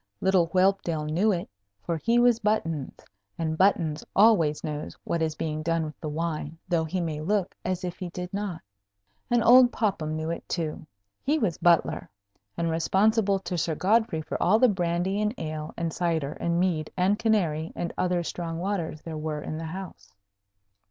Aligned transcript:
Little 0.19 0.47
Whelpdale 0.47 1.05
knew 1.05 1.31
it, 1.31 1.47
for 1.83 1.95
he 1.95 2.17
was 2.17 2.39
Buttons, 2.39 3.05
and 3.37 3.55
Buttons 3.55 4.03
always 4.15 4.63
knows 4.63 4.97
what 5.03 5.21
is 5.21 5.35
being 5.35 5.61
done 5.61 5.85
with 5.85 5.99
the 5.99 6.09
wine, 6.09 6.57
though 6.67 6.85
he 6.85 6.99
may 6.99 7.21
look 7.21 7.53
as 7.63 7.83
if 7.83 7.99
he 7.99 8.09
did 8.09 8.33
not. 8.33 8.61
And 9.29 9.43
old 9.43 9.71
Popham 9.71 10.15
knew 10.15 10.31
it, 10.31 10.49
too. 10.49 10.87
He 11.21 11.37
was 11.37 11.59
Butler, 11.59 12.09
and 12.57 12.71
responsible 12.71 13.37
to 13.41 13.59
Sir 13.59 13.75
Godfrey 13.75 14.23
for 14.23 14.41
all 14.41 14.57
the 14.57 14.67
brandy, 14.69 15.21
and 15.21 15.35
ale, 15.37 15.71
and 15.77 15.93
cider, 15.93 16.31
and 16.33 16.59
mead, 16.59 16.89
and 16.97 17.19
canary, 17.19 17.71
and 17.75 17.93
other 17.95 18.23
strong 18.23 18.57
waters 18.57 19.03
there 19.03 19.17
were 19.19 19.43
in 19.43 19.59
the 19.59 19.65
house. 19.65 20.11